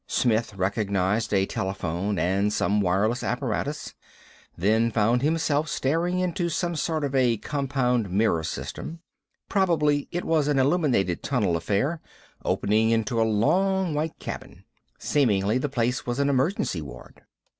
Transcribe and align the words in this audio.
Smith 0.07 0.55
recognized 0.55 1.31
a 1.31 1.45
telephone 1.45 2.17
and 2.17 2.51
some 2.51 2.81
wireless 2.81 3.21
apparatus; 3.21 3.93
then 4.57 4.89
found 4.89 5.21
himself 5.21 5.69
staring 5.69 6.17
into 6.17 6.49
some 6.49 6.75
sort 6.75 7.03
of 7.03 7.13
a 7.13 7.37
compound 7.37 8.09
mirror 8.09 8.41
system. 8.43 8.99
Probably 9.47 10.07
it 10.11 10.25
was 10.25 10.47
an 10.47 10.57
illuminated 10.57 11.21
tunnel 11.21 11.55
affair, 11.55 12.01
opening 12.43 12.89
into 12.89 13.21
a 13.21 13.31
long 13.31 13.93
white 13.93 14.17
cabin. 14.17 14.63
Seemingly 14.97 15.59
the 15.59 15.69
place 15.69 16.03
was 16.03 16.17
an 16.17 16.29
emergency 16.29 16.81
ward. 16.81 17.21